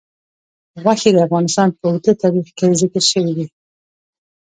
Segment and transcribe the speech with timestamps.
[0.81, 3.45] غوښې د افغانستان په اوږده تاریخ کې ذکر شوی دی.